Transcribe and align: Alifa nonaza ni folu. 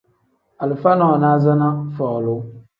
Alifa 0.63 0.91
nonaza 0.95 1.53
ni 1.59 1.69
folu. 1.95 2.35